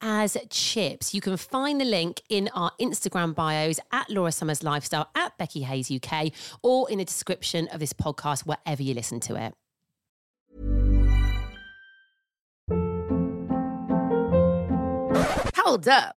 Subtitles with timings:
[0.00, 1.14] as chips.
[1.14, 5.62] You can find the link in our Instagram bios at Laura Summers Lifestyle, at Becky
[5.62, 9.54] Hayes UK, or in the description of this podcast, wherever you listen to it.
[15.56, 16.19] Hold up.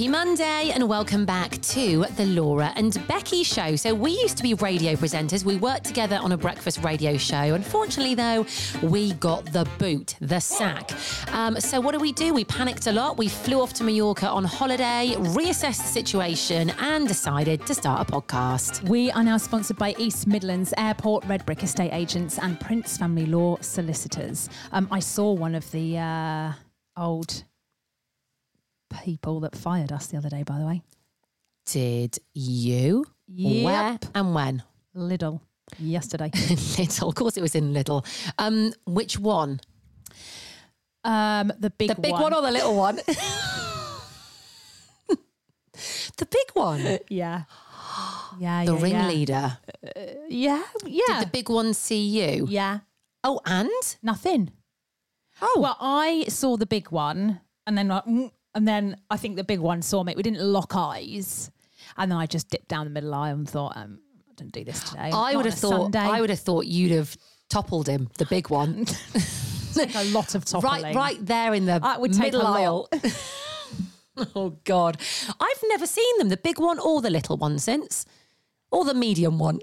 [0.00, 3.76] Happy Monday and welcome back to the Laura and Becky show.
[3.76, 5.44] So, we used to be radio presenters.
[5.44, 7.36] We worked together on a breakfast radio show.
[7.36, 8.46] Unfortunately, though,
[8.82, 10.90] we got the boot, the sack.
[11.34, 12.32] Um, so, what do we do?
[12.32, 13.18] We panicked a lot.
[13.18, 18.10] We flew off to Mallorca on holiday, reassessed the situation, and decided to start a
[18.10, 18.88] podcast.
[18.88, 23.58] We are now sponsored by East Midlands Airport, Redbrik Estate Agents, and Prince Family Law
[23.60, 24.48] Solicitors.
[24.72, 26.52] Um, I saw one of the uh,
[26.96, 27.44] old
[28.90, 30.82] people that fired us the other day, by the way.
[31.66, 33.04] Did you?
[33.28, 33.64] Yep.
[33.64, 34.62] Where and when?
[34.96, 35.40] Lidl
[35.78, 36.30] yesterday.
[36.34, 37.08] Lidl.
[37.08, 38.04] Of course, it was in Lidl.
[38.38, 39.60] Um, which one?
[41.04, 42.96] um, the big The big one, or the little one?
[46.16, 46.98] the big one.
[47.08, 47.44] yeah.
[48.38, 48.82] Yeah, The yeah, yeah.
[48.82, 49.58] ringleader.
[50.28, 52.46] Yeah, yeah, Did the big one see you?
[52.48, 52.80] yeah.
[53.22, 53.70] Oh, and?
[54.02, 54.50] Nothing.
[55.42, 55.58] Oh.
[55.60, 58.04] Well, I saw the big one, and then like,
[58.54, 60.14] and then I think the big one saw me.
[60.16, 61.50] We didn't lock eyes,
[61.96, 64.64] and then I just dipped down the middle aisle and thought, um, I didn't do
[64.64, 65.10] this today.
[65.12, 65.82] I Not would have thought.
[65.92, 65.98] Sunday.
[65.98, 67.16] I would have thought you'd have
[67.48, 68.84] toppled him, the big one,
[69.74, 70.82] take a lot of toppling.
[70.82, 72.88] right, right there in the it would take middle a aisle.
[74.36, 74.98] oh God,
[75.40, 78.04] I've never seen them, the big one or the little one, since,
[78.70, 79.60] or the medium one.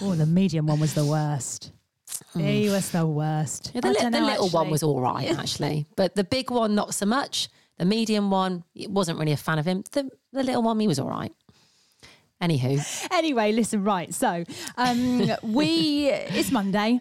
[0.00, 1.72] Oh, the medium one was the worst.
[2.36, 3.72] He was the worst.
[3.74, 4.70] Yeah, the I li- don't the know, little one actually.
[4.72, 7.48] was all right, actually, but the big one not so much.
[7.78, 9.84] The medium one, it wasn't really a fan of him.
[9.92, 11.32] The the little one, he was all right.
[12.42, 14.14] Anywho, Anyway, listen, right.
[14.14, 14.44] So
[14.76, 17.00] um, we, it's Monday.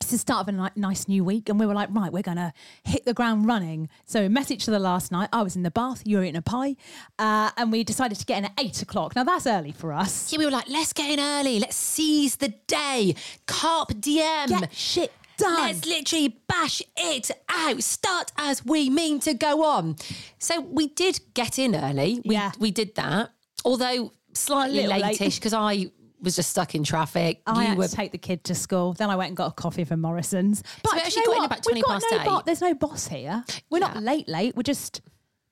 [0.00, 1.48] It's the start of a ni- nice new week.
[1.48, 3.88] And we were like, right, we're going to hit the ground running.
[4.04, 5.28] So we messaged to the last night.
[5.32, 6.74] I was in the bath, you were eating a pie.
[7.18, 9.14] Uh, and we decided to get in at eight o'clock.
[9.14, 10.32] Now that's early for us.
[10.32, 11.60] yeah, we were like, let's get in early.
[11.60, 13.14] Let's seize the day.
[13.46, 14.48] Carpe diem.
[14.48, 15.54] Get shit done.
[15.60, 17.82] Let's literally bash it out.
[17.82, 19.96] Start as we mean to go on.
[20.38, 22.20] So we did get in early.
[22.24, 22.52] We, Yeah.
[22.58, 23.30] we did that.
[23.64, 25.90] Although slightly late-ish because I
[26.20, 27.42] was just stuck in traffic.
[27.46, 28.92] I you had were to take the kid to school.
[28.92, 30.62] Then I went and got a coffee from Morrisons.
[30.82, 31.46] But we do you actually know got in what?
[31.46, 32.44] about We've 20 got past no bo- eight.
[32.46, 33.44] there's no boss here.
[33.70, 34.56] We're not late, late.
[34.56, 35.00] We're just,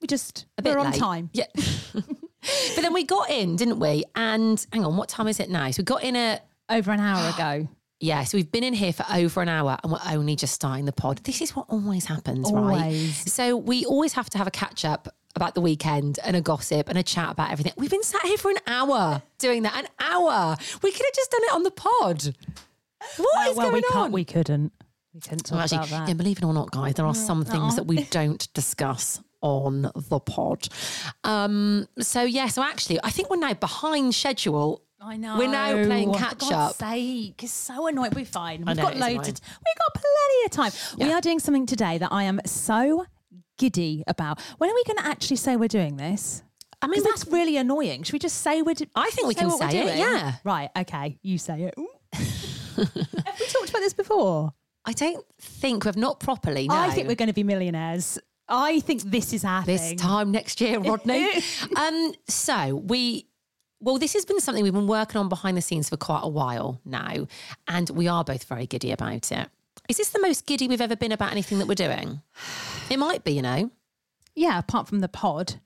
[0.01, 0.99] we just, a bit we're on late.
[1.01, 1.31] time.
[1.33, 1.47] Yeah.
[1.95, 4.05] but then we got in, didn't we?
[4.15, 5.71] And hang on, what time is it now?
[5.71, 7.69] So we got in at Over an hour ago.
[8.01, 10.85] Yeah, so we've been in here for over an hour and we're only just starting
[10.85, 11.19] the pod.
[11.25, 13.11] This is what always happens, right?
[13.13, 16.89] So we always have to have a catch up about the weekend and a gossip
[16.89, 17.73] and a chat about everything.
[17.77, 19.77] We've been sat here for an hour doing that.
[19.77, 20.57] An hour.
[20.83, 22.35] We could have just done it on the pod.
[23.19, 24.05] What Uh, is well, we going can't.
[24.07, 24.13] on?
[24.13, 24.73] We couldn't.
[25.15, 26.09] We couldn't talk Well, actually, about that.
[26.09, 29.91] yeah, believe it or not, guys, there are some things that we don't discuss on
[29.95, 30.69] the pod.
[31.25, 34.83] Um, so yeah, so actually, I think we're now behind schedule.
[35.01, 35.37] I know.
[35.39, 36.75] We're now playing catch For God's up.
[36.91, 38.13] sake, it's so annoying.
[38.15, 38.65] We're fine.
[38.65, 39.15] We've know, got it is loads.
[39.15, 39.29] annoying.
[39.35, 40.97] Of, we've got plenty of time.
[40.99, 41.19] We Yeah.
[41.19, 43.07] are doing something today that I am so
[43.59, 44.41] giddy about.
[44.59, 46.43] When are we going to actually say we're doing this?
[46.83, 48.03] I I mean, mean, that's really annoying.
[48.05, 48.75] Should we just say we're?
[48.75, 49.99] Do- I think we can what we're say it, doing?
[49.99, 50.35] yeah.
[50.45, 50.71] Right.
[50.77, 51.19] Okay.
[51.23, 51.75] You say it.
[51.79, 51.89] Ooh.
[52.77, 54.53] Have we talked about this before?
[54.85, 56.69] I don't think we've not properly.
[56.69, 56.75] No.
[56.77, 58.19] I think we're going to be millionaires.
[58.49, 59.97] I think this is our this thing.
[59.99, 61.29] time next year, Rodney.
[61.77, 63.27] um, so we,
[63.81, 66.29] well, this has been something we've been working on behind the scenes for quite a
[66.29, 67.27] while now,
[67.69, 69.49] and we are both very giddy about it.
[69.89, 72.21] Is this the most giddy we've ever been about anything that we're doing?
[72.91, 73.71] It might be, you know.
[74.35, 74.59] Yeah.
[74.59, 75.61] Apart from the pod.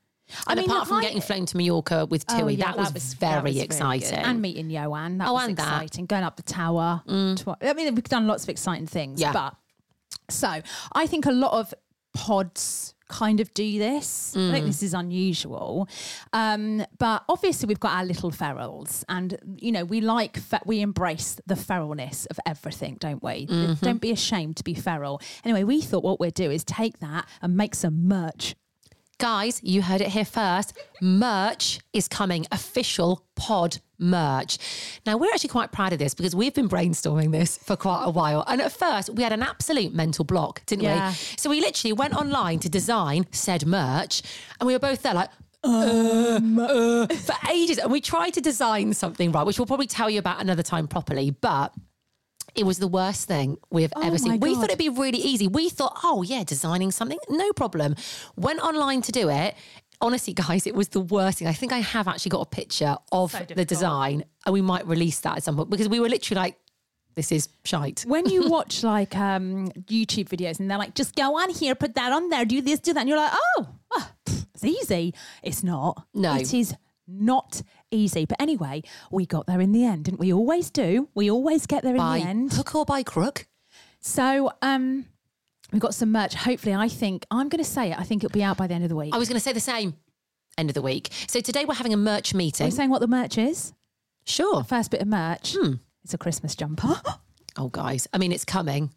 [0.46, 3.34] And apart from I- getting flown to Mallorca with Oh, Tui, yeah, that, was very
[3.34, 4.18] that was exciting.
[4.18, 5.18] And meeting Joanne.
[5.18, 5.62] That Oh, was and that.
[5.64, 5.72] Mm.
[5.84, 6.06] exciting.
[6.06, 7.02] Going up the tower.
[7.06, 9.20] Twi- I mean, we've done lots of exciting things.
[9.20, 9.32] Yeah.
[9.32, 9.56] But
[10.28, 10.60] so
[10.92, 11.72] I think a lot of
[12.14, 14.34] pods kind of do this.
[14.34, 14.50] I Mm.
[14.52, 15.88] think this is unusual.
[16.32, 20.80] Um, but obviously we've got our little ferals and you know, we like fe- we
[20.80, 23.46] embrace the feralness of everything, don't we?
[23.46, 23.84] Mm-hmm.
[23.84, 25.20] Don't be ashamed to be feral.
[25.44, 28.54] Anyway, we thought what we'd do is take that and make some merch.
[29.18, 30.72] Guys, you heard it here first.
[31.02, 34.58] Merch is coming, official pod merch.
[35.06, 38.10] Now, we're actually quite proud of this because we've been brainstorming this for quite a
[38.10, 38.44] while.
[38.46, 41.10] And at first, we had an absolute mental block, didn't Yeah.
[41.10, 41.14] we?
[41.36, 44.22] So we literally went online to design said merch,
[44.58, 45.30] and we were both there like,
[45.62, 47.78] um, uh, for ages.
[47.78, 50.88] And we tried to design something, right, which we'll probably tell you about another time
[50.88, 51.30] properly.
[51.30, 51.74] But
[52.54, 54.40] it was the worst thing we've Oh ever seen.
[54.40, 55.46] We thought it'd be really easy.
[55.46, 57.94] We thought, oh yeah, designing something, no problem.
[58.36, 59.54] Went online to do it.
[60.00, 61.48] Honestly, guys, it was the worst thing.
[61.48, 65.20] I think I have actually got a picture of the design, and we might release
[65.20, 66.56] that at some point because we were literally like,
[67.16, 71.36] "This is shite." when you watch like um, YouTube videos and they're like, just go
[71.38, 73.68] on here, put that on there, do this, do that, and you're like, oh,
[74.26, 75.14] pff, it's easy.
[75.42, 76.06] It's not.
[76.14, 76.36] No.
[76.36, 76.74] It is
[77.06, 78.24] not easy.
[78.24, 80.32] But anyway, we got there in the end, didn't we?
[80.32, 81.08] Always do.
[81.14, 82.52] We always get there in the end.
[82.52, 83.46] hook or by crook.
[84.00, 85.06] So um,
[85.72, 86.34] we've got some merch.
[86.34, 88.74] Hopefully, I think, I'm going to say it, I think it'll be out by the
[88.74, 89.14] end of the week.
[89.14, 89.94] I was going to say the same.
[90.58, 91.08] End of the week.
[91.28, 92.64] So today we're having a merch meeting.
[92.64, 93.72] Are you saying what the merch is?
[94.26, 94.62] Sure.
[94.64, 95.54] First bit of merch.
[95.58, 95.74] Hmm.
[96.04, 97.00] It's a Christmas jumper.
[97.56, 98.06] Oh, guys.
[98.12, 98.90] I mean, it's coming.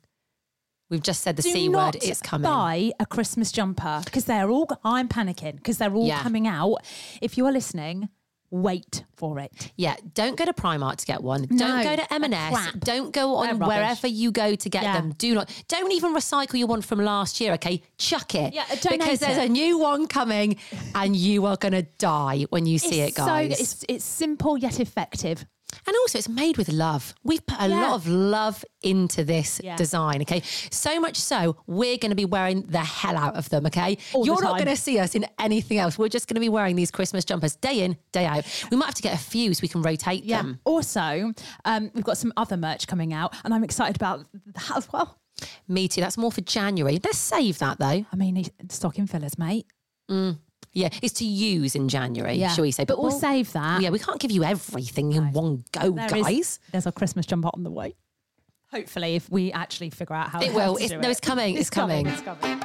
[0.91, 1.95] We've just said the Do c word.
[1.95, 2.43] It's coming.
[2.43, 4.69] Buy a Christmas jumper because they're all.
[4.83, 6.21] I'm panicking because they're all Yeah.
[6.21, 6.77] coming out.
[7.19, 8.09] If you are listening,
[8.53, 9.71] wait for it.
[9.75, 11.47] Yeah, don't go to Primark to get one.
[11.49, 12.71] No, don't go to M&S.
[12.79, 15.01] Don't go on wherever you go to get Yeah.
[15.01, 15.13] them.
[15.17, 15.49] Do not.
[15.67, 17.81] Don't even recycle your one from last year, okay?
[17.97, 18.53] Chuck it.
[18.53, 19.49] Yeah, because there's it.
[19.49, 20.57] a new one coming
[20.93, 23.57] and you are going to die when you see it, guys.
[23.57, 25.45] So it's it's simple yet effective.
[25.87, 27.13] And also, it's made with love.
[27.23, 27.81] We've put a Yeah.
[27.81, 29.75] lot of love into this Yeah.
[29.75, 30.41] design, okay?
[30.71, 33.97] So much so, we're going to be wearing the hell out of them, okay?
[34.13, 34.65] All You're not time.
[34.65, 35.97] going to see us in anything else.
[35.97, 38.45] We're just going to be wearing these Christmas jumpers day in, day out.
[38.71, 40.59] We might have to get a few so we can rotate them.
[40.65, 41.33] Also,
[41.65, 45.17] um, we've got some other merch coming out, and I'm excited about that as well.
[45.67, 45.99] Me too.
[46.01, 46.99] That's more for January.
[47.03, 48.05] Let's save that though.
[48.11, 49.65] I mean, stocking fillers, mate.
[50.73, 52.49] Yeah, it's to use in January, Yeah.
[52.53, 52.83] shall we say?
[52.83, 53.81] But we'll save that.
[53.81, 56.59] Yeah, we can't give you everything in one go, There is- guys.
[56.71, 57.95] there's a Christmas jumper on the way.
[58.71, 60.75] Hopefully, if we actually figure out how It will.
[60.77, 61.11] to It's- no, it.
[61.11, 61.55] it's coming.
[61.57, 62.07] It's coming.
[62.07, 62.59] It's coming.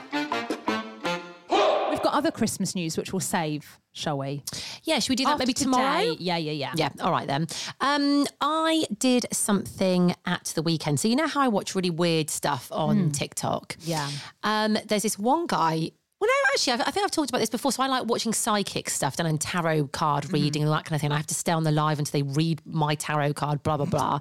[1.90, 4.43] We've got other Christmas news which we'll save, shall we?
[4.84, 6.16] Yeah, should we do that After maybe today- tomorrow?
[6.19, 6.72] Yeah, yeah, yeah.
[6.76, 7.47] Yeah, all right then.
[7.80, 11.00] Um, I did something at the weekend.
[11.00, 13.75] So you know how I watch really weird stuff on TikTok.
[13.82, 13.90] Hmm.
[13.90, 14.11] Yeah.
[14.44, 15.90] Um, there's this one guy.
[16.20, 17.70] Well, no, actually, I've, I think I've talked about this before.
[17.70, 20.34] So I like watching psychic stuff done and tarot card Mm-hmm.
[20.34, 21.12] reading and that kind of thing.
[21.12, 23.62] I have to stay on the live until they read my tarot card.
[23.62, 24.20] Blah blah blah.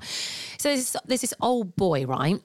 [0.60, 2.40] so there's, there's this old boy, right?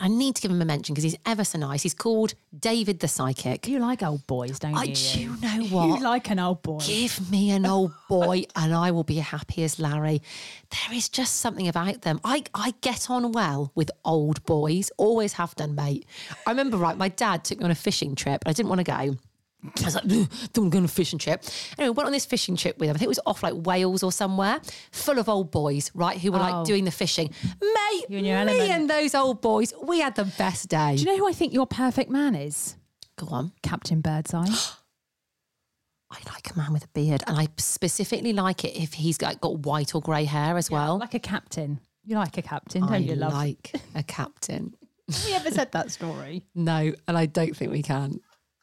[0.00, 1.82] I need to give him a mention because he's ever so nice.
[1.82, 3.66] He's called David the Psychic.
[3.66, 4.94] You like old boys, don't I you?
[4.94, 5.86] do you know what?
[5.86, 6.78] You like an old boy.
[6.78, 10.22] Give me an old boy and I will be as happy as Larry.
[10.70, 12.20] There is just something about them.
[12.24, 16.06] I, I get on well with old boys, always have done, mate.
[16.46, 18.42] I remember, right, my dad took me on a fishing trip.
[18.46, 19.16] I didn't want to go.
[19.64, 21.42] I was like, "Ugh, don't go on a fishing trip.
[21.78, 22.94] Anyway, went on this fishing trip with him.
[22.94, 24.60] I think it was off like Wales or somewhere,
[24.92, 26.42] full of old boys, right, who were Oh.
[26.42, 27.30] like doing the fishing.
[27.60, 28.70] Mate, You and me element.
[28.70, 30.94] and those old boys, we had the best day.
[30.96, 32.76] Do you know who I think your perfect man is?
[33.16, 33.52] Go on.
[33.62, 34.46] Captain Birdseye.
[36.10, 39.40] I like a man with a beard, and I specifically like it if he's got,
[39.40, 40.98] got white or grey hair as well.
[40.98, 41.80] like a captain.
[42.04, 43.32] You like a captain, don't I you, love?
[43.32, 44.74] like a captain.
[45.10, 46.44] Have you ever said that story?
[46.54, 48.20] No, and I don't think we can.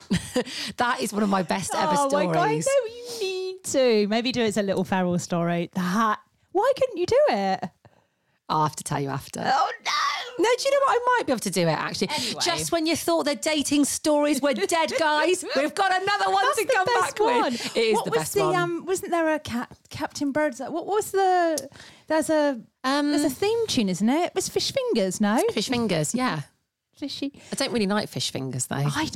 [0.77, 2.27] that is one of my best ever oh stories.
[2.27, 4.07] my god, I know you need to.
[4.07, 5.69] Maybe do it as a little feral story.
[5.73, 6.19] That.
[6.51, 7.69] Why couldn't you do it?
[8.49, 9.39] I'll have to tell you after.
[9.43, 9.91] Oh no!
[10.43, 10.95] No, do you know what?
[10.95, 12.09] I might be able to do it actually.
[12.09, 12.41] Anyway.
[12.43, 16.57] Just when you thought the dating stories were dead, guys, we've got another one That's
[16.59, 17.51] to the come best back one.
[17.53, 17.77] with.
[17.77, 18.55] It is what the was best the one.
[18.55, 18.85] um?
[18.85, 20.69] Wasn't there a cap, Captain Birdseye?
[20.69, 21.69] What was the?
[22.07, 24.25] There's a Um, there's a theme tune, isn't it?
[24.27, 25.41] It was Fish Fingers, no?
[25.51, 26.41] fish fingers, yeah.
[26.95, 27.33] Fishy.
[27.51, 28.75] I don't really like fish fingers though.
[28.75, 29.09] I.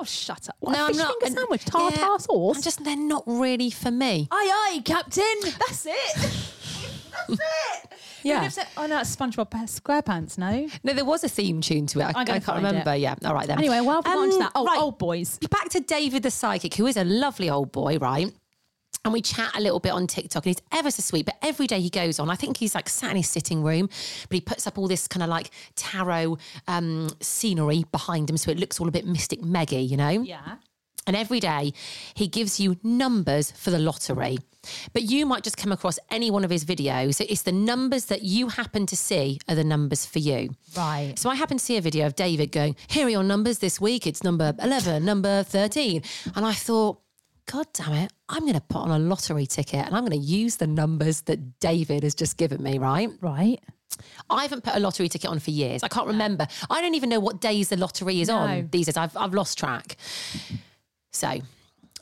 [0.00, 0.56] Oh, shut up!
[0.60, 1.08] What, no, a I'm fish not.
[1.20, 2.56] finger and- sandwich, yeah, tartar sauce.
[2.56, 4.28] I'm just they're not really for me.
[4.30, 5.24] Aye, aye, Captain.
[5.42, 6.14] That's it.
[6.14, 7.90] That's it.
[8.22, 8.48] Yeah.
[8.48, 10.38] Said- Oh no, it's SpongeBob SquarePants.
[10.38, 10.68] No.
[10.84, 12.14] No, there was a theme tune to it.
[12.16, 12.92] I, I can't remember.
[12.92, 13.00] it.
[13.00, 13.14] Yeah.
[13.24, 13.58] All right then.
[13.58, 14.52] Anyway, well, on to Um, that.
[14.54, 14.78] Oh, right.
[14.78, 15.38] old boys.
[15.50, 18.32] Back to David the psychic, who is a lovely old boy, right?
[19.04, 21.26] And we chat a little bit on TikTok, and he's ever so sweet.
[21.26, 23.88] But every day he goes on, I think he's like sat in his sitting room,
[24.28, 28.50] but he puts up all this kind of like tarot um, scenery behind him, so
[28.50, 30.10] it looks all a bit mystic, meggy, you know.
[30.10, 30.56] Yeah.
[31.06, 31.72] And every day
[32.12, 34.38] he gives you numbers for the lottery.
[34.92, 37.24] But you might just come across any one of his videos.
[37.26, 40.50] It's the numbers that you happen to see are the numbers for you.
[40.76, 41.14] Right.
[41.16, 43.80] So I happen to see a video of David going, Here are your numbers this
[43.80, 44.06] week.
[44.06, 46.02] It's number 11, number 13.
[46.34, 47.00] And I thought,
[47.50, 50.26] God damn it, I'm going to put on a lottery ticket and I'm going to
[50.26, 53.08] use the numbers that David has just given me, right?
[53.22, 53.58] Right.
[54.28, 55.82] I haven't put a lottery ticket on for years.
[55.82, 56.46] I can't remember.
[56.68, 58.36] I don't even know what days the lottery is No.
[58.36, 58.98] on these days.
[58.98, 59.96] I've, I've lost track.
[61.10, 61.40] So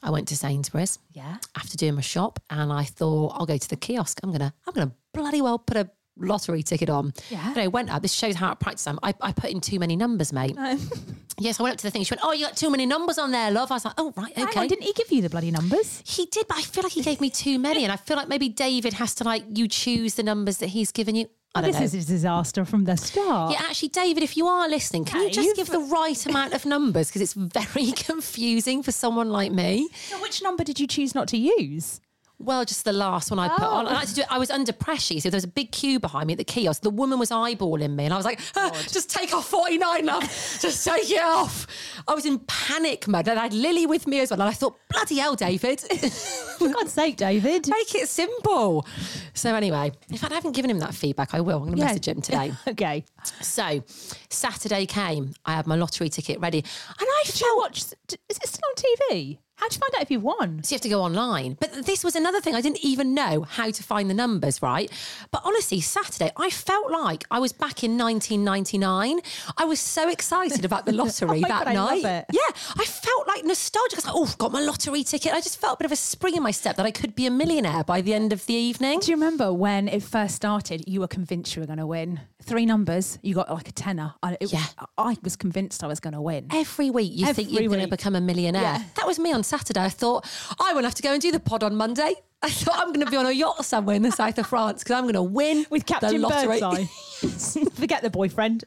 [0.03, 1.37] I went to Sainsbury's Yeah.
[1.57, 4.19] after doing my shop and I thought I'll go to the kiosk.
[4.25, 5.89] I'm gonna I'm gonna bloody well put a
[6.19, 7.13] lottery ticket on.
[7.31, 7.49] Yeah.
[7.49, 8.03] And I went up.
[8.03, 8.99] This shows how at practice I'm.
[9.03, 10.57] I, I put in too many numbers, mate.
[11.39, 12.05] yes, I went up to the thing.
[12.05, 13.71] She went, Oh, you got too many numbers on there, love.
[13.71, 14.61] I was like, Oh, right, okay.
[14.61, 16.03] on, didn't he give you the bloody numbers?
[16.07, 17.85] he did, but I feel like he gave me too many.
[17.85, 20.93] And I feel like maybe David has to like you choose the numbers that he's
[20.93, 21.29] given you.
[21.55, 21.99] I don't know this know.
[22.01, 23.53] is a disaster from the start.
[23.53, 25.35] Yeah, actually, David, if you are listening, can you Dave?
[25.45, 27.09] just give the right amount of numbers?
[27.09, 29.89] Because it's very confusing for someone like me.
[30.09, 32.03] So which number did you choose not to use?
[32.39, 33.87] Well, just the last one I put on.
[33.87, 34.27] I like to do it.
[34.31, 35.19] I was under pressure.
[35.19, 36.83] see, there was a big queue behind me at the kiosk.
[36.83, 40.05] The woman was eyeballing me, and I was like, "Ah, "Just take off forty nine,
[40.05, 40.23] love.
[40.61, 41.67] just take it off."
[42.07, 44.41] I was in panic mode, and I had Lily with me as well.
[44.43, 45.81] And I thought, "Bloody hell, David,
[46.59, 47.69] For God's sake, David.
[47.69, 48.87] make it simple."
[49.33, 51.33] So anyway, in fact, I haven't given him that feedback.
[51.35, 51.57] I will.
[51.57, 51.87] I'm going to Yeah.
[51.87, 52.53] message him today.
[52.69, 53.05] okay.
[53.41, 53.83] So
[54.29, 55.33] Saturday came.
[55.47, 57.57] I had my lottery ticket ready, and I Did felt.
[57.59, 57.79] watch?
[57.79, 57.93] Is
[58.29, 59.39] it still on TV?
[59.57, 60.63] How'd you find out if you won?
[60.63, 61.57] So you have to go online.
[61.59, 62.55] But this was another thing.
[62.55, 64.91] I didn't even know how to find the numbers, right?
[65.31, 69.21] But honestly, Saturday, I felt like I was back in 1999.
[69.57, 72.05] I was so excited about the lottery Oh that God, I love night.
[72.05, 72.27] it.
[72.33, 73.95] Yeah, I felt like nostalgic.
[73.95, 75.33] I was like, oh, I've got my lottery ticket.
[75.33, 77.25] I just felt a bit of a spring in my step that I could be
[77.27, 79.01] a millionaire by the end of the evening.
[79.01, 80.85] Do you remember when it first started?
[80.87, 82.21] You were convinced you were going to win.
[82.47, 83.19] Three numbers.
[83.23, 84.15] You got like a tenner.
[84.23, 84.65] I, it- Yeah.
[84.97, 86.47] I was convinced I was going to win.
[86.53, 88.63] Every week you think you're going to become a millionaire.
[88.63, 88.83] Yeah.
[88.97, 89.81] That was me on Saturday.
[89.81, 90.25] I thought,
[90.61, 92.15] I won't have to go and do the pod on Monday.
[92.43, 94.85] I thought I'm going to be on a yacht somewhere in the south of France
[94.85, 96.61] because I'm going to win With the Captain lottery.
[96.61, 96.85] Birdseye.
[97.75, 98.65] Forget the boyfriend.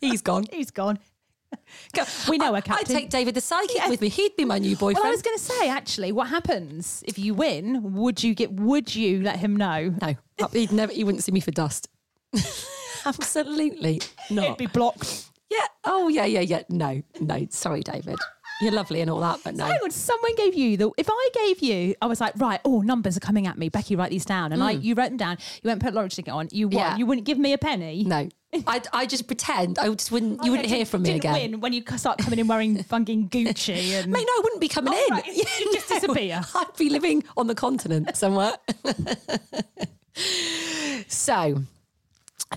[0.00, 0.44] He's gone.
[0.52, 0.98] He's gone.
[2.28, 2.94] We know I, a captain.
[2.94, 3.88] I'd take David the psychic Yeah.
[3.88, 4.08] with me.
[4.10, 4.96] He'd be my new boyfriend.
[5.02, 7.94] Well, I was going to say, actually, what happens if you win?
[7.94, 8.52] Would you get?
[8.52, 9.94] Would you let him know?
[10.00, 10.14] no,
[10.52, 10.92] he'd never.
[10.92, 11.88] He wouldn't see me for dust.
[13.06, 14.44] Absolutely not.
[14.44, 15.26] It'd be blocked.
[15.50, 15.64] Yeah.
[15.84, 16.62] Oh yeah, yeah, yeah.
[16.68, 17.46] No, no.
[17.50, 18.16] Sorry, David.
[18.60, 19.66] You're lovely and all that, but no.
[19.66, 20.90] Hang on, someone gave you the.
[20.98, 23.68] If I gave you, I was like, right, oh, numbers are coming at me.
[23.68, 25.36] Becky, write these down, and I, you wrote them down.
[25.62, 26.48] You went and put lottery ticket on.
[26.50, 26.74] You won.
[26.74, 26.78] Mm.
[26.90, 26.96] Yeah.
[26.96, 28.02] You wouldn't give me a penny.
[28.04, 28.28] No.
[28.66, 29.78] I I just pretend.
[29.78, 30.42] I just wouldn't.
[30.44, 31.50] You wouldn't hear from me didn't again.
[31.52, 34.10] Win when you start coming in wearing fucking Gucci and.
[34.10, 35.14] Mate, no, I wouldn't be coming Oh, in.
[35.14, 35.26] right.
[35.26, 36.40] You'd just disappear.
[36.54, 38.54] I'd be living on the continent somewhere.
[41.08, 41.62] so,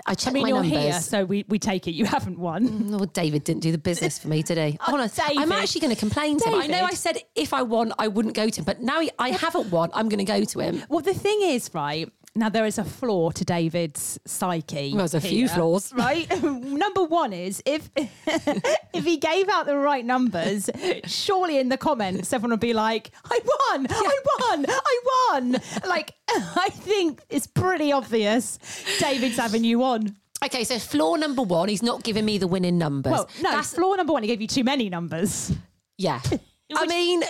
[0.05, 0.79] I checked I mean, my you're numbers.
[0.79, 2.67] here, so we, we take it you haven't won.
[2.67, 4.77] Mm, well, David didn't do the business for me today.
[4.87, 6.55] Oh, Honest, I'm actually going to complain to him.
[6.61, 9.11] I know I said if I won, I wouldn't go to him, but now he,
[9.19, 10.83] I haven't won, I'm going to go to him.
[10.89, 14.91] Well, the thing is, right now there is a flaw to David's psyche.
[14.91, 15.91] Well, there's a few flaws.
[15.95, 16.29] right?
[16.41, 20.69] Number one is if if he gave out the right numbers,
[21.05, 26.13] surely in the comments everyone would be like, "I won, I won, I won." Like,
[26.29, 28.59] I think it's pretty obvious
[28.99, 30.15] David's having you on.
[30.43, 33.11] Okay, so flaw number one, he's not giving me the winning numbers.
[33.11, 35.51] Well, no, That's, flaw number one, he gave you too many numbers.
[35.97, 36.19] yeah.
[36.73, 37.21] I mean,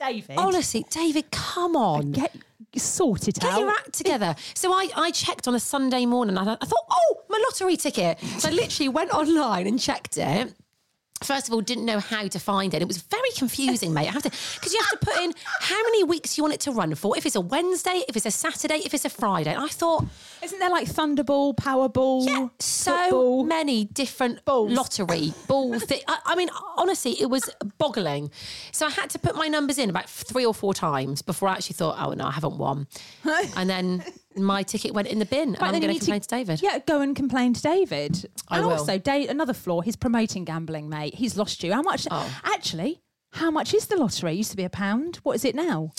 [0.00, 2.12] David, honestly, David, come on.
[2.12, 2.34] get
[2.80, 3.50] sort it Get out.
[3.52, 4.34] Get your act together.
[4.54, 6.36] So I, I checked on a Sunday morning.
[6.36, 8.18] And I, I thought, oh, my lottery ticket.
[8.38, 10.54] So I literally went online and checked it.
[11.22, 12.82] First of all, didn't know how to find it.
[12.82, 14.08] It was very confusing, mate.
[14.08, 16.60] I have to because you have to put in how many weeks you want it
[16.60, 17.16] to run for.
[17.16, 19.52] If it's a Wednesday, if it's a Saturday, if it's a Friday.
[19.54, 20.04] And I thought,
[20.42, 23.44] Isn't there like Thunderball, Powerball, yeah, so football?
[23.44, 24.72] many different Balls.
[24.72, 25.74] lottery ball
[26.08, 28.30] I, I mean, honestly, it was boggling.
[28.72, 31.54] So I had to put my numbers in about three or four times before I
[31.54, 32.86] actually thought, oh no, I haven't won.
[33.56, 34.04] and then
[34.36, 36.62] my ticket went in the bin, and I'm going to complain to, David.
[36.62, 38.28] Yeah, go and complain to David.
[38.48, 38.74] I and will.
[38.74, 41.14] also, Dave, another flaw, he's promoting gambling, mate.
[41.14, 41.72] He's lost you.
[41.72, 42.06] How much?
[42.10, 42.40] Oh.
[42.44, 43.00] Actually,
[43.32, 44.32] how much is the lottery?
[44.32, 45.16] It used to be a pound.
[45.22, 45.92] What is it now?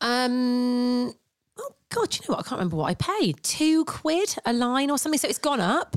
[0.00, 1.12] Um.
[1.58, 2.46] Oh God, you know what?
[2.46, 3.42] I can't remember what I paid.
[3.42, 5.18] Two quid a line or something.
[5.18, 5.96] So it's gone up.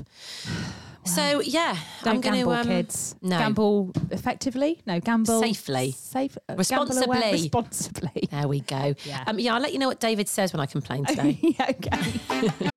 [1.06, 3.16] So yeah, Don't I'm going gamble, to um, kids.
[3.22, 4.82] No, Gamble effectively?
[4.86, 5.92] No, gamble Safely.
[5.92, 6.38] Safe.
[6.50, 7.20] uh, Responsibly.
[7.32, 8.28] responsibly.
[8.32, 8.96] There we go.
[9.04, 9.24] Yeah.
[9.28, 11.38] Um, yeah, I'll let you know what David says when I complain today.
[11.42, 12.50] yeah, okay.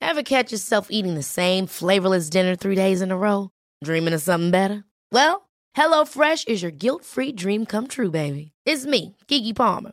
[0.00, 3.50] Ever catch yourself eating the same flavorless dinner three days in a row?
[3.84, 4.84] Dreaming of something better?
[5.12, 8.52] Well, HelloFresh is your guilt-free dream come true, baby.
[8.64, 9.92] It's me, Keke Palmer.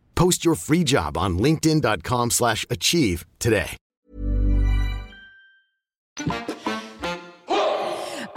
[0.15, 3.77] Post your free job on linkedin.com/achieve slash achieve today.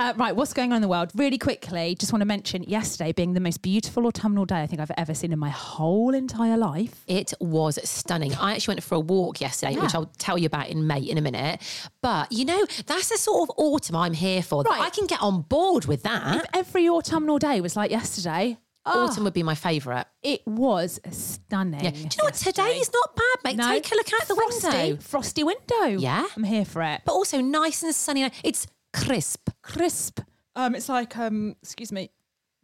[0.05, 1.11] Uh, right, what's going on in the world?
[1.15, 4.83] Really quickly, just want to mention yesterday being the most beautiful autumnal day I think
[4.83, 7.05] I've ever seen in my whole entire life.
[7.07, 8.35] It was stunning.
[8.35, 11.17] I actually went for a walk yesterday, which I'll tell you about in May in
[11.17, 11.63] a minute.
[12.03, 14.63] But you know, that's the sort of autumn I'm here for.
[14.63, 14.81] Right.
[14.81, 16.37] I can get on board with that.
[16.37, 20.07] If every autumnal day was like yesterday, oh, Autumn would be my favourite.
[20.23, 21.85] it was stunning.
[21.85, 21.91] Yeah.
[21.91, 22.35] Do you know what?
[22.35, 23.57] Today is not bad, mate.
[23.57, 25.03] No, Take a look out the frosty, window.
[25.03, 25.85] Frosty window.
[26.01, 26.27] Yeah.
[26.37, 27.03] I'm here for it.
[27.05, 28.31] But also nice and sunny.
[28.43, 29.51] It's crisp.
[29.63, 30.21] crisp.
[30.57, 32.11] Um, it's like um, excuse me.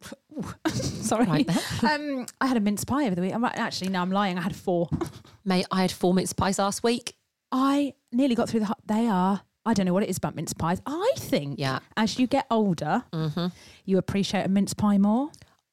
[0.67, 1.25] Sorry.
[1.25, 1.49] Right
[1.83, 3.33] um, I had a mince pie over the week.
[3.33, 4.37] I'm actually no, I'm lying.
[4.37, 4.89] I had four.
[5.45, 7.15] Mate, I had four mince pies last week.
[7.51, 8.75] I nearly got through the.
[8.85, 9.41] They are.
[9.65, 10.81] I don't know what it is about mince pies.
[10.87, 11.79] I think Yeah.
[11.95, 13.03] as you get older,
[13.85, 15.29] you appreciate a mince pie more.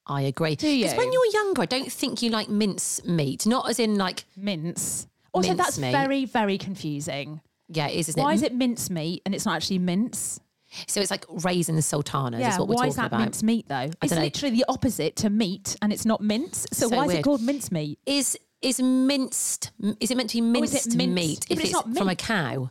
[0.09, 0.57] I agree.
[0.57, 0.85] Do you?
[0.85, 3.47] Because when you're younger, I don't think you like mince meat.
[3.47, 5.07] Not as in like, Mince.
[5.33, 5.93] Also, Mince that's meat.
[5.93, 7.41] very, very confusing.
[7.69, 8.25] yeah, it is, isn't it?
[8.25, 8.37] Why it?
[8.37, 10.41] is it mince meat and it's not actually mince?
[10.87, 13.21] So it's like raisins sultanas yeah, is what we're why talking is that about.
[13.21, 13.91] mince meat though?
[14.03, 14.23] It's dunno.
[14.23, 16.67] literally the opposite to meat and it's not mince.
[16.73, 17.99] So, So why is it called mince meat?
[18.07, 19.71] Is is minced?
[20.01, 21.15] Is it meant to be Oh, minced minced?
[21.15, 22.71] meat Yeah, if it's it's, not from a cow?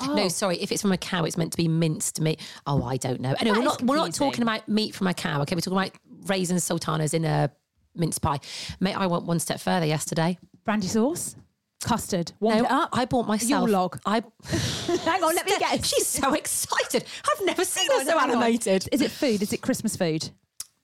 [0.00, 0.14] Oh.
[0.14, 0.58] No, sorry.
[0.60, 2.40] If it's from a cow, it's meant to be minced meat.
[2.66, 3.34] Oh, I don't know.
[3.40, 5.42] Anyway, That we're not we're not talking about meat from a cow.
[5.42, 5.92] Okay, we're talking about
[6.26, 7.50] raisins sultanas in a
[7.94, 8.38] mince pie.
[8.80, 10.38] Mate, I went one step further yesterday.
[10.64, 11.36] Brandy sauce?
[11.84, 12.32] Custard.
[12.40, 12.90] Warm No, up?
[12.92, 13.68] I bought myself.
[13.68, 13.98] Yule log.
[14.06, 14.22] I.
[15.04, 15.84] Hang on, let me guess.
[15.86, 17.04] She's so excited.
[17.30, 18.88] I've never seen her so animated.
[18.92, 19.42] Is it food?
[19.42, 20.30] Is it Christmas food?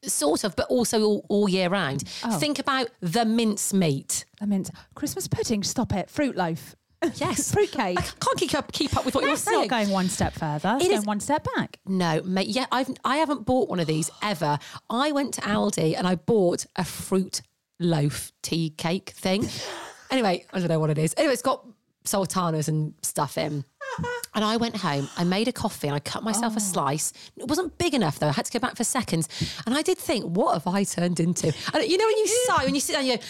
[0.03, 2.05] Sort of, but also all, all year round.
[2.25, 2.39] Oh.
[2.39, 4.25] Think about the mince meat.
[4.41, 4.71] The mince.
[4.95, 5.63] Christmas pudding.
[5.63, 6.11] Stop it.
[6.11, 6.75] Fruit loaf.
[7.15, 7.99] Yes, Fruit cake.
[7.99, 9.69] I can't keep up keep up with what That's you're saying.
[9.69, 10.75] not going one step further.
[10.77, 11.79] It's It going is- one step back.
[11.87, 12.49] No, mate.
[12.49, 14.59] Yeah, I've I haven't bought one of these ever.
[14.91, 17.43] I went to Aldi and I bought a fruit
[17.79, 19.49] loaf tea cake thing.
[20.11, 21.15] anyway, I don't know what it is.
[21.17, 21.65] Anyway, it's got
[22.05, 23.65] sultanas and stuff in.
[24.35, 26.61] And I went home, I made a coffee and I cut myself a oh.
[26.61, 27.13] slice.
[27.37, 28.29] It wasn't big enough though.
[28.29, 29.29] I had to go back for seconds.
[29.67, 31.53] And I did think, what have I turned into?
[31.75, 33.23] And you know when you sigh, when you sit down, you go,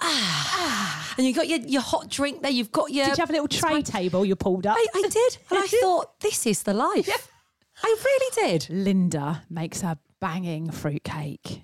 [0.00, 3.30] ah, and you got your, your hot drink there, you've got your Did you have
[3.30, 4.76] a little tray table you pulled up?
[4.78, 5.38] I, I did.
[5.50, 7.30] And I thought, this is the life.
[7.82, 8.66] I really did.
[8.70, 11.62] Linda makes a banging fruitcake.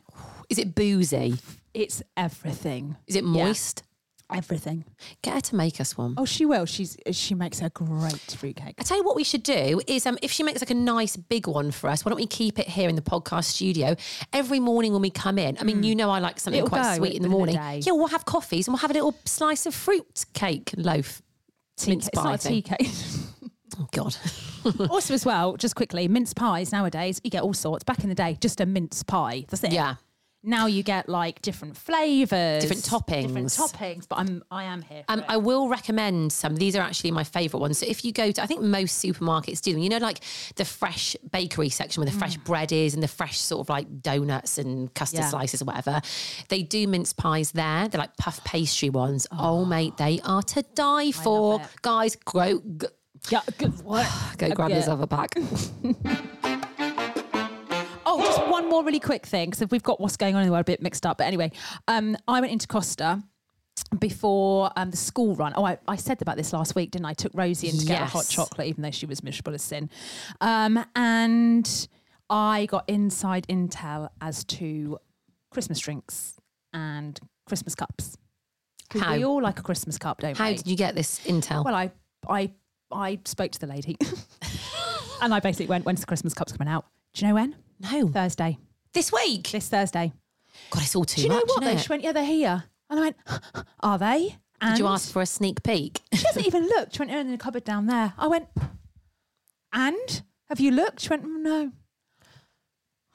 [0.48, 1.36] Is it boozy?
[1.72, 2.96] It's everything.
[3.06, 3.44] Is it Yeah.
[3.46, 3.82] moist?
[4.32, 4.84] Everything.
[5.22, 6.14] Get her to make us one.
[6.16, 6.64] Oh, she will.
[6.64, 8.74] She's she makes a great fruit cake.
[8.78, 11.16] I tell you what we should do is um, if she makes like a nice
[11.16, 13.94] big one for us, why don't we keep it here in the podcast studio
[14.32, 15.58] every morning when we come in?
[15.60, 17.82] I mean, you know I like something It'll quite sweet in the within the morning.
[17.84, 21.20] yeah, we'll have coffees and we'll have a little slice of fruit cake loaf.
[21.76, 22.10] Tea mince cake.
[22.14, 22.88] It's pie not a tea cake.
[23.76, 24.16] Oh God.
[24.90, 27.82] also, as well, just quickly, mince pies nowadays you get all sorts.
[27.82, 29.46] Back in the day, just a mince pie.
[29.48, 29.72] That's it.
[29.72, 29.96] Yeah.
[30.46, 34.08] Now you get like different flavors, Different toppings, different toppings.
[34.08, 35.02] But I'm I am here.
[35.08, 35.24] Um.
[35.26, 36.54] I will recommend some.
[36.56, 37.78] These are actually my favourite ones.
[37.78, 39.80] So if you go to, I think most supermarkets do them.
[39.82, 40.20] You know, like
[40.56, 44.02] the fresh bakery section where the fresh bread is and the fresh sort of like
[44.02, 45.22] donuts and custard Mm.
[45.22, 45.28] Yeah.
[45.30, 46.00] slices or whatever.
[46.48, 47.88] They do mince pies there.
[47.88, 49.26] They're like puff pastry ones.
[49.32, 51.60] Oh, mate, they are to die for.
[51.82, 52.88] Guys, go, go,
[53.30, 53.72] yeah, good.
[53.84, 54.06] What?
[54.38, 54.76] go grab Yeah.
[54.76, 55.34] yourself a pack.
[58.74, 60.82] More really quick thing because we've got what's going on in the world a bit
[60.82, 61.18] mixed up.
[61.18, 61.52] But anyway,
[61.86, 63.22] um, I went into Costa
[64.00, 65.52] before um, the school run.
[65.54, 67.10] Oh, I, I said about this last week, didn't I?
[67.10, 69.62] I took Rosie in to get a hot chocolate, even though she was miserable as
[69.62, 69.90] sin.
[70.40, 71.86] Um, and
[72.28, 74.98] I got inside intel as to
[75.52, 76.34] Christmas drinks
[76.72, 78.18] and Christmas cups.
[78.90, 79.14] How?
[79.14, 80.56] We all like a Christmas cup, don't How we?
[80.56, 81.64] did you get this intel?
[81.64, 81.92] Well, I
[82.28, 82.50] I
[82.90, 83.96] I spoke to the lady,
[85.22, 86.86] and I basically went, "When's the Christmas cups coming out?
[87.12, 87.54] Do you know when?
[87.80, 88.08] No.
[88.08, 88.58] Thursday.
[88.92, 89.50] This week?
[89.50, 90.12] This Thursday.
[90.70, 91.16] God, it's all too much.
[91.16, 91.64] Do you know much, what?
[91.64, 93.16] Though she went, "Yeah, they're here," and I went,
[93.80, 96.00] "Are they?" And Did you ask for a sneak peek?
[96.12, 96.94] She hasn't even looked.
[96.94, 98.14] She went "Oh, in the cupboard down there.
[98.16, 98.46] I went,
[99.72, 101.72] "And have you looked?" She went, "Mm, "No."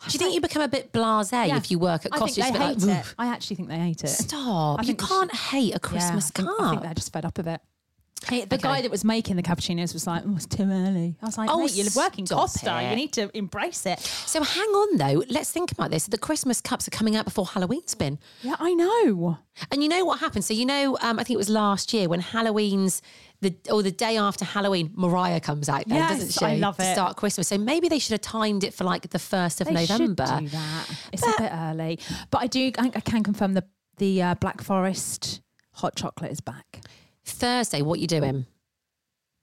[0.07, 1.57] Do you think you become a bit blasé Yeah.
[1.57, 3.05] if you work at I think they Just a bit hate like.
[3.19, 4.07] I actually think they hate it.
[4.07, 4.85] Stop.
[4.85, 6.83] You can't hate a Christmas yeah, I think, I think card.
[6.83, 7.61] they're just fed up with it.
[8.27, 8.63] Hey, the Okay.
[8.63, 11.49] guy that was making the cappuccinos was like, "Oh, it's too early." I was like,
[11.51, 12.87] Oh, you're working Costa.
[12.89, 15.23] You need to embrace it." So hang on though.
[15.29, 16.05] Let's think about this.
[16.05, 18.19] The Christmas cups are coming out before Halloween's been.
[18.43, 19.37] Yeah, I know.
[19.71, 20.43] And you know what happened?
[20.43, 23.01] So you know, um, I think it was last year when Halloween's
[23.41, 26.45] the or the day after Halloween, Mariah comes out then, Yes, doesn't she?
[26.45, 26.93] I love To it.
[26.93, 27.47] start Christmas.
[27.47, 30.25] So maybe they should have timed it for like the first of They November.
[30.27, 30.85] should do that.
[31.13, 31.99] It's a bit early,
[32.31, 32.71] but I do.
[32.77, 33.63] I, I can confirm the
[33.97, 35.41] the uh, Black Forest
[35.73, 36.81] hot chocolate is back.
[37.31, 38.45] Thursday, what you doing?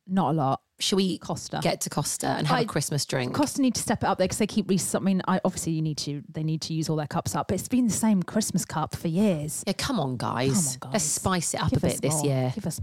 [0.06, 0.60] Not a lot.
[0.78, 1.58] Should we eat Costa.
[1.62, 3.34] get to Costa and have a I- Christmas drink?
[3.34, 4.68] Costa need to step it up there because they keep.
[4.68, 6.22] Re- I mean, I, obviously you need to.
[6.30, 8.94] They need to use all their cups up, but it's been the same Christmas cup
[8.94, 9.64] for years.
[9.66, 10.76] yeah, come on, guys.
[10.80, 10.92] Come on, guys.
[10.92, 12.52] Let's spice it up Give a bit this year.
[12.54, 12.78] Give us.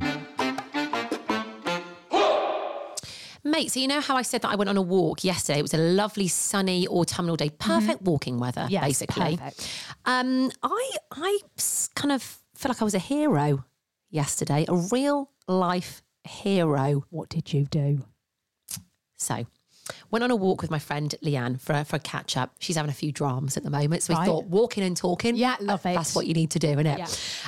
[3.45, 5.59] Mate, so you know how I said that I went on a walk yesterday?
[5.59, 8.71] It was a lovely sunny autumnal day, perfect walking weather, Mm-hmm.
[8.71, 9.37] Yes, basically.
[9.37, 9.69] perfect.
[10.05, 11.39] Um, I I
[11.93, 12.23] kind of
[12.55, 13.65] feel like I was a hero
[14.13, 17.03] yesterday, a real life hero.
[17.09, 18.05] What did you do?
[19.17, 19.45] So,
[20.11, 22.55] went on a walk with my friend Leanne for a, for a catch up.
[22.59, 24.25] She's having a few dramas at the moment, so we Right.
[24.25, 25.35] thought walking and talking.
[25.35, 25.95] Yeah, love it.
[25.95, 26.99] That's what you need to do, isn't it?
[26.99, 27.07] Yeah.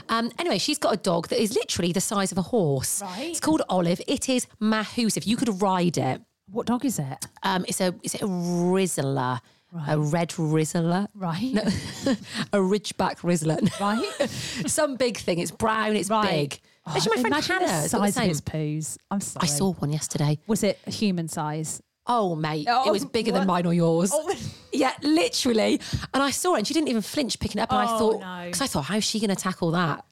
[0.10, 3.01] Um, anyway, she's got a dog that is literally the size of a horse.
[3.01, 3.30] Right.
[3.30, 4.01] It's called Olive.
[4.08, 5.25] It is mahoosive.
[5.25, 6.21] You could ride it.
[6.51, 7.25] What dog is it?
[7.43, 9.39] Um, it's a is it a Rizzler,
[9.88, 11.54] a red Rizzler, Right.
[11.54, 11.62] No,
[12.54, 14.30] a Ridgeback Rizzler, Right.
[14.70, 15.40] Some big thing.
[15.40, 15.96] It's brown.
[15.96, 16.30] It's Right.
[16.52, 16.60] big.
[16.88, 17.60] Oh, Actually, my friend Hannah.
[17.66, 18.98] the got the size of his poos.
[19.10, 19.44] I'm sorry.
[19.44, 20.38] I saw one yesterday.
[20.48, 21.82] Was it a human size?
[22.08, 24.12] Oh, mate, Oh, it was oh, bigger than mine or yours.
[24.14, 24.36] Oh.
[24.72, 25.80] Yeah, literally.
[26.14, 27.72] And I saw it, and she didn't even flinch picking it up.
[27.72, 28.42] And I Oh, thought, no.
[28.46, 30.04] because I thought, how's she going to tackle that?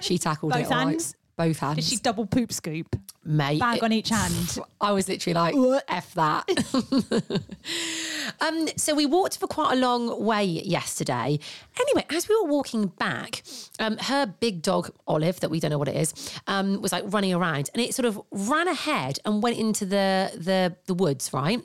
[0.00, 0.68] She tackled Both it.
[0.70, 0.88] right.
[0.88, 1.14] hands?
[1.36, 1.76] Both hands.
[1.76, 2.96] Did she double poop scoop?
[3.24, 3.60] mate.
[3.60, 4.58] Bag it- on each hand.
[4.80, 6.44] I was literally like, F that.
[8.40, 11.38] Um, so we walked for quite a long way yesterday.
[11.80, 13.42] Anyway, as we were walking back,
[13.78, 17.04] um, her big dog, Olive, that we don't know what it is, um, was like
[17.06, 21.32] running around and it sort of ran ahead and went into the, the, the woods,
[21.32, 21.62] right?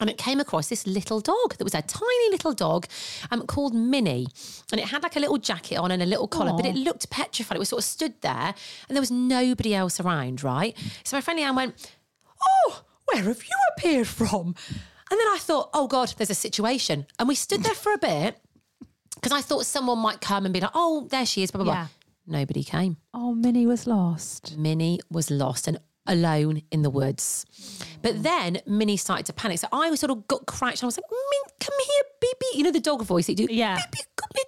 [0.00, 2.86] and it came across this little dog that was a tiny little dog
[3.30, 4.28] um, called Minnie.
[4.70, 7.10] And it had like a little jacket on and a little collar, but it looked
[7.10, 7.56] petrified.
[7.56, 8.54] It was sort of stood there
[8.88, 10.76] and there was nobody else around, right?
[11.04, 11.92] So my friend Leanne went,
[12.40, 14.54] Oh, where have you appeared from?
[15.10, 17.06] And then I thought, Oh God, there's a situation.
[17.18, 18.38] And we stood there for a bit
[19.14, 21.72] because I thought someone might come and be like, Oh, there she is, blah, blah,
[21.72, 21.86] Yeah.
[22.26, 22.38] blah.
[22.40, 22.98] Nobody came.
[23.14, 24.56] Oh, Minnie was lost.
[24.58, 27.46] Minnie was lost and alone in the woods.
[28.02, 29.58] But then Minnie started to panic.
[29.58, 32.58] So I sort of got crouched and I was like, Min, come here, baby.
[32.58, 33.54] You know the dog voice that you do?
[33.54, 33.76] Yeah.
[33.76, 34.44] Baby, come here,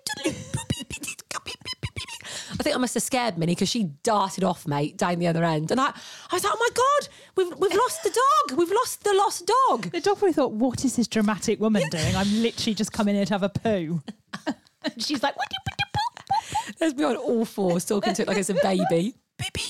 [2.60, 5.42] I think I must have scared Minnie because she darted off, mate, down the other
[5.42, 5.70] end.
[5.70, 8.58] And I, I was like, oh my God, we've, we've lost the dog.
[8.58, 9.90] We've lost the lost dog.
[9.90, 12.14] The dog probably thought, what is this dramatic woman doing?
[12.14, 14.02] I'm literally just coming here to have a poo.
[14.82, 16.72] And She's like, what do you do?
[16.78, 19.14] There's me on all fours talking to it like it's a baby.
[19.36, 19.64] Baby.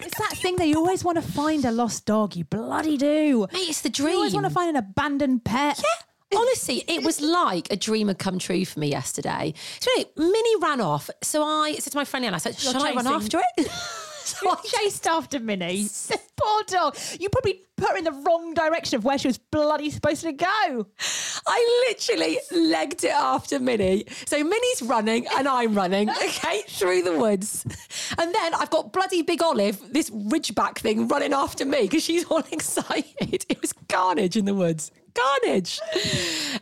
[0.00, 2.36] It's that thing that you always want to find a lost dog.
[2.36, 3.46] You bloody do.
[3.52, 4.10] Mate, it's the dream.
[4.10, 5.82] You always want to find an abandoned pet.
[6.34, 9.54] Honestly, it was like a dream had come true for me yesterday.
[9.80, 11.10] So anyway, Minnie ran off.
[11.22, 13.68] So I said to my friend Anne, I said, You're shall I run after it?
[14.24, 15.88] so I Chased after Minnie.
[16.36, 16.96] Poor dog.
[17.20, 20.32] You probably put her in the wrong direction of where she was bloody supposed to
[20.32, 20.86] go.
[21.46, 24.04] I literally legged it after Minnie.
[24.26, 27.64] So Minnie's running and I'm running, okay, through the woods.
[28.18, 32.24] And then I've got bloody big Olive, this ridgeback thing, running after me because she's
[32.24, 33.46] all excited.
[33.48, 34.90] It was carnage in the woods.
[35.14, 35.80] Carnage.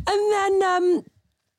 [0.07, 1.05] And then um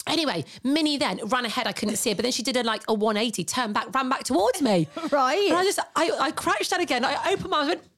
[0.05, 1.65] Anyway, Minnie then ran ahead.
[1.65, 4.09] I couldn't see her, but then she did a like a 180, turned back, ran
[4.09, 4.87] back towards me.
[5.11, 5.47] Right.
[5.47, 7.05] And I just, I, I crouched down again.
[7.05, 7.89] I opened my eyes and went,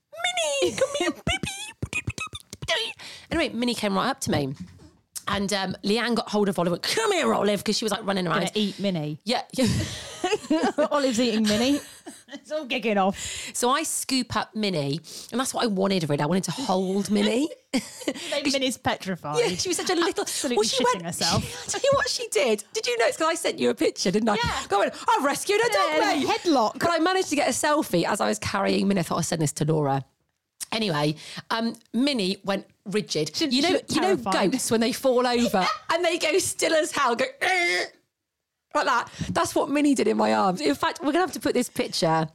[0.61, 2.93] Minnie, come here, baby.
[3.31, 4.53] Anyway, Minnie came right up to me.
[5.27, 6.73] And um, Leanne got hold of Olive.
[6.73, 8.39] and went, Come here, Olive, because she was like running around.
[8.41, 9.19] Gonna eat Minnie.
[9.25, 9.67] Yeah, yeah.
[10.91, 11.79] Olive's eating Minnie.
[12.33, 13.17] It's all kicking off.
[13.53, 14.99] So I scoop up Minnie,
[15.31, 16.21] and that's what I wanted really.
[16.21, 17.49] I wanted to hold Minnie.
[18.43, 19.37] Minnie's petrified.
[19.39, 20.21] Yeah, she was such a little.
[20.21, 21.43] Absolutely she shitting herself.
[21.43, 22.63] She, tell you what she did.
[22.73, 23.17] Did you notice?
[23.17, 24.35] Because I sent you a picture, didn't I?
[24.35, 24.67] Yeah.
[24.69, 26.27] Going, I rescued a dog, Yeah, mate.
[26.27, 26.79] headlock.
[26.79, 28.99] But I managed to get a selfie as I was carrying Minnie.
[28.99, 30.05] I thought I'd send this to Laura.
[30.71, 31.15] Anyway,
[31.51, 33.35] um, Minnie went rigid.
[33.35, 36.91] She- you know, you know, goats when they fall over and they go still as
[36.91, 37.25] hell, go
[38.75, 39.09] like that.
[39.31, 40.61] That's what Minnie did in my arms.
[40.61, 42.27] In fact, we're gonna have to put this picture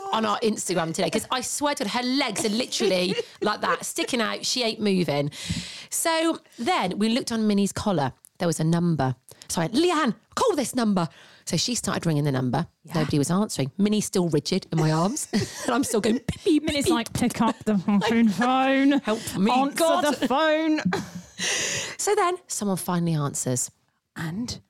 [0.00, 3.60] oh on our Instagram today because I swear to God, her legs are literally like
[3.62, 4.44] that, sticking out.
[4.44, 5.30] She ain't moving.
[5.90, 8.12] So then we looked on Minnie's collar.
[8.38, 9.14] There was a number.
[9.48, 11.08] So I went, Leanne, call this number.
[11.44, 12.66] So she started ringing the number.
[12.94, 13.70] Nobody was answering.
[13.76, 15.28] Minnie's still rigid in my arms.
[15.32, 16.94] and I'm still going, beep, beep, Minnie's beep.
[16.94, 18.92] like, pick up the fucking phone.
[19.00, 20.02] Help me, Answer God.
[20.14, 20.80] the phone.
[21.98, 23.70] So then someone finally answers.
[24.16, 24.60] And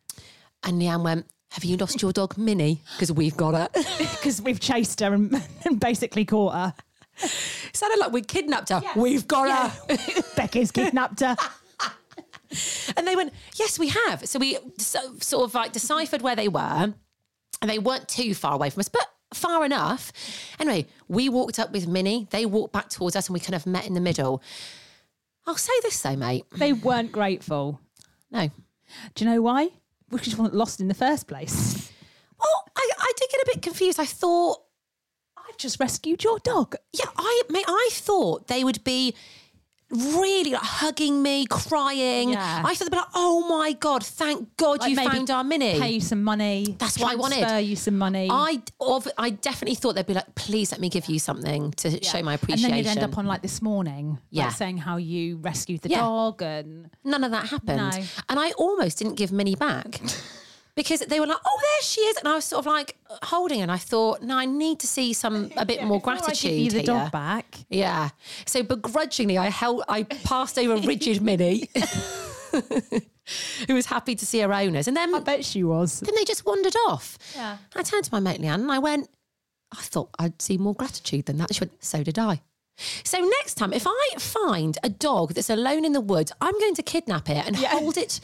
[0.64, 2.82] And Leanne went, Have you lost your dog, Minnie?
[2.94, 3.68] Because we've got her.
[3.98, 6.74] because we've chased her and, and basically caught her.
[7.22, 8.82] It Sounded like we kidnapped her.
[8.96, 9.96] We've got her.
[10.36, 11.36] Becky's kidnapped her.
[12.98, 14.28] And they went, Yes, we have.
[14.28, 16.92] So we so, sort of like deciphered where they were,
[17.62, 20.12] and they weren't too far away from us, but far enough.
[20.60, 22.28] Anyway, we walked up with Minnie.
[22.30, 24.42] They walked back towards us, and we kind of met in the middle.
[25.46, 26.44] I'll say this though, mate.
[26.52, 27.80] They weren't grateful.
[28.30, 28.50] No.
[29.14, 29.70] Do you know why?
[30.20, 31.90] Just weren't lost in the first place.
[32.42, 34.00] Well, I, I did get a bit confused.
[34.00, 34.58] I thought,
[35.36, 36.74] I've just rescued your dog.
[36.92, 39.14] yeah, I mate, I thought they would be
[39.92, 42.30] really like, hugging me, crying.
[42.30, 42.62] Yeah.
[42.64, 45.44] I thought they'd be like, oh my God, thank God Like you maybe found our
[45.44, 45.78] Minnie.
[45.78, 46.74] Pay you some money.
[46.78, 47.38] That's what I wanted.
[47.40, 48.28] transfer you some money.
[48.30, 52.02] I, of, I definitely thought they'd be like, please let me give you something to
[52.02, 52.64] show my appreciation.
[52.66, 54.46] And then you'd end up on like this morning, Yeah.
[54.46, 56.00] like saying how you rescued the Yeah.
[56.00, 57.76] dog and None of that happened.
[57.78, 57.90] No.
[58.28, 60.00] And I almost didn't give Minnie back
[60.74, 62.16] because they were like, oh, there she is.
[62.18, 64.80] And I was sort of like uh, holding her and I thought, no, I need
[64.80, 66.50] to see some, a bit more Before I gratitude.
[66.50, 66.86] give you the here.
[66.86, 67.58] dog back.
[67.68, 68.08] Yeah.
[68.46, 71.68] So begrudgingly, I held, I passed over rigid Minnie,
[73.66, 74.88] who was happy to see her owners.
[74.88, 76.00] And then, I bet she was.
[76.00, 77.18] then they just wandered off.
[77.34, 77.58] Yeah.
[77.76, 79.08] I turned to my mate Leanne and I went,
[79.72, 81.54] I thought I'd see more gratitude than that.
[81.54, 82.42] She went, so did I.
[83.04, 86.74] So next time, if I find a dog that's alone in the woods, I'm going
[86.74, 88.18] to kidnap it and hold it.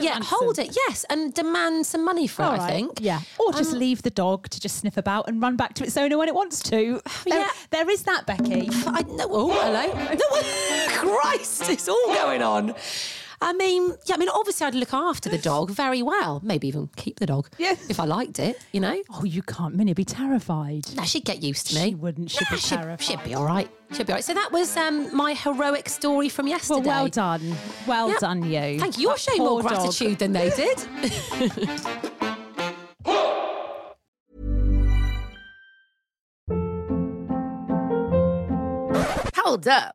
[0.00, 2.98] Yeah, hold it, yes, and demand some money for it, All I think.
[3.00, 3.20] Yeah.
[3.38, 5.96] Or just Um, leave the dog to just sniff about and run back to its
[5.96, 7.00] owner when it wants to.
[7.24, 7.48] There- Yeah.
[7.70, 8.68] there is that, Becky.
[8.86, 9.86] I no, oh, hello.
[10.18, 10.88] No,
[11.20, 12.74] Christ, it's all going on.
[13.40, 16.40] I mean, yeah, I mean, obviously, I'd look after the dog very well.
[16.42, 17.76] Maybe even keep the dog Yeah.
[17.88, 19.00] if I liked it, you know?
[19.14, 19.76] Oh, you can't.
[19.76, 20.86] Minnie be terrified.
[20.96, 21.90] No, she'd get used to me.
[21.90, 22.30] She wouldn't.
[22.32, 23.70] She'd be she'd, she'd be all right.
[23.92, 24.24] She'd be all right.
[24.24, 26.80] So that was um, my heroic story from yesterday.
[26.80, 27.54] Well, well done.
[27.86, 28.16] Well Yeah.
[28.20, 28.80] done, you.
[28.80, 29.08] Thank you.
[29.08, 29.80] You're showing more poor dog.
[29.82, 30.78] gratitude than they did.
[39.36, 39.94] Hold up.